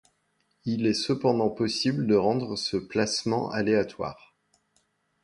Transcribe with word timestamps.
Il 0.65 0.87
est 0.87 0.95
cependant 0.95 1.51
possible 1.51 2.07
de 2.07 2.15
rendre 2.15 2.55
ce 2.55 2.75
placement 2.75 3.51
aléatoire. 3.51 4.33